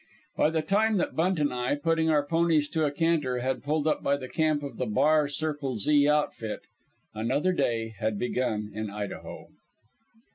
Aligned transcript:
By 0.35 0.49
the 0.49 0.63
time 0.63 0.97
that 0.97 1.15
Bunt 1.15 1.37
and 1.39 1.53
I, 1.53 1.75
putting 1.75 2.09
our 2.09 2.25
ponies 2.25 2.67
to 2.69 2.85
a 2.85 2.91
canter, 2.91 3.37
had 3.37 3.61
pulled 3.61 3.85
up 3.87 4.01
by 4.01 4.17
the 4.17 4.27
camp 4.27 4.63
of 4.63 4.77
the 4.77 4.87
Bar 4.87 5.27
circle 5.27 5.77
Z 5.77 6.07
outfit, 6.07 6.61
another 7.13 7.53
day 7.53 7.89
had 7.99 8.17
begun 8.17 8.71
in 8.73 8.89
Idaho. 8.89 9.49